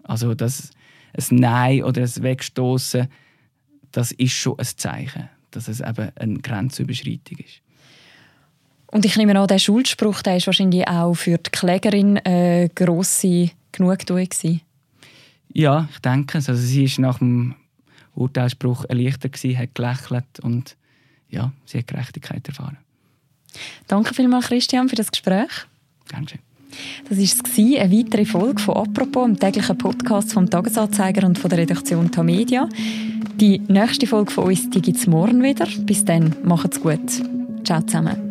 Also 0.09 0.33
dass 0.33 0.71
ein 1.13 1.37
Nein 1.37 1.83
oder 1.83 2.01
ein 2.01 2.23
Wegstoßen 2.23 3.07
das 3.91 4.11
ist 4.11 4.33
schon 4.33 4.57
ein 4.59 4.65
Zeichen, 4.65 5.29
dass 5.51 5.67
es 5.67 5.79
eben 5.79 6.11
eine 6.15 6.39
Grenzüberschreitung 6.39 7.39
ist. 7.39 7.61
Und 8.87 9.05
ich 9.05 9.17
nehme 9.17 9.39
an, 9.39 9.47
der 9.47 9.59
Schuldspruch 9.59 10.21
der 10.21 10.37
ist 10.37 10.47
wahrscheinlich 10.47 10.87
auch 10.87 11.13
für 11.13 11.37
die 11.37 11.49
Klägerin 11.51 12.17
eine 12.19 12.69
grosse 12.69 13.51
Genugtuung 13.71 14.25
gewesen. 14.25 14.61
Ja, 15.53 15.87
ich 15.91 15.99
denke 15.99 16.37
es. 16.37 16.49
Also 16.49 16.61
sie 16.61 16.83
ist 16.83 16.99
nach 16.99 17.19
dem 17.19 17.55
Urteilsspruch 18.15 18.85
erleichtert 18.85 19.33
gewesen, 19.33 19.57
hat 19.57 19.75
gelächelt 19.75 20.39
und 20.41 20.75
ja, 21.29 21.51
sie 21.65 21.79
hat 21.79 21.87
Gerechtigkeit 21.87 22.47
erfahren. 22.47 22.77
Danke 23.87 24.13
vielmals, 24.13 24.47
Christian, 24.47 24.89
für 24.89 24.95
das 24.95 25.11
Gespräch. 25.11 25.49
Gerne 26.07 26.27
schön. 26.29 26.48
Das 27.09 27.17
war 27.17 27.81
eine 27.81 27.97
weitere 27.97 28.25
Folge 28.25 28.61
von 28.61 28.75
«Apropos», 28.75 29.25
dem 29.25 29.39
täglichen 29.39 29.77
Podcast 29.77 30.33
vom 30.33 30.49
«Tagesanzeiger» 30.49 31.25
und 31.25 31.37
von 31.37 31.49
der 31.49 31.59
Redaktion 31.59 32.11
Tamedia. 32.11 32.69
Die 33.39 33.59
nächste 33.67 34.05
Folge 34.05 34.31
von 34.31 34.45
uns 34.45 34.69
gibt 34.69 34.87
es 34.87 35.07
morgen 35.07 35.41
wieder. 35.41 35.67
Bis 35.81 36.05
dann, 36.05 36.35
macht's 36.43 36.81
gut. 36.81 36.99
Ciao 37.63 37.81
zusammen. 37.81 38.28